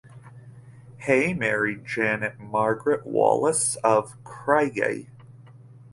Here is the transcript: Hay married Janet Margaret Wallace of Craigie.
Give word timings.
Hay 1.05 1.31
married 1.35 1.85
Janet 1.85 2.39
Margaret 2.39 3.05
Wallace 3.05 3.75
of 3.83 4.15
Craigie. 4.23 5.11